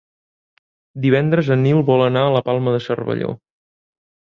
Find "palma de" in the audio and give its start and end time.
2.51-2.85